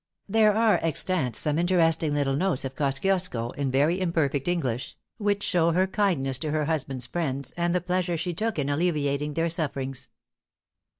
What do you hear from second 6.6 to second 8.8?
husband's friends, and the pleasure she took in